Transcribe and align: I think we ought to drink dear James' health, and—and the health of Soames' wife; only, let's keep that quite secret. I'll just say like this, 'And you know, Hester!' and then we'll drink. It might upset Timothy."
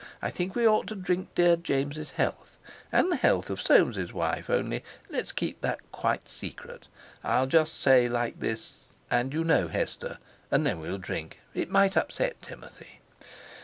I 0.19 0.31
think 0.31 0.55
we 0.55 0.67
ought 0.67 0.87
to 0.87 0.95
drink 0.95 1.35
dear 1.35 1.55
James' 1.55 2.09
health, 2.09 2.57
and—and 2.91 3.11
the 3.11 3.15
health 3.17 3.51
of 3.51 3.61
Soames' 3.61 4.11
wife; 4.11 4.49
only, 4.49 4.83
let's 5.11 5.31
keep 5.31 5.61
that 5.61 5.77
quite 5.91 6.27
secret. 6.27 6.87
I'll 7.23 7.45
just 7.45 7.79
say 7.79 8.09
like 8.09 8.39
this, 8.39 8.93
'And 9.11 9.31
you 9.31 9.43
know, 9.43 9.67
Hester!' 9.67 10.17
and 10.49 10.65
then 10.65 10.79
we'll 10.79 10.97
drink. 10.97 11.39
It 11.53 11.69
might 11.69 11.95
upset 11.95 12.41
Timothy." 12.41 12.99